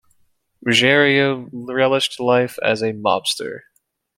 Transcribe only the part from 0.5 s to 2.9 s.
Ruggiero relished life as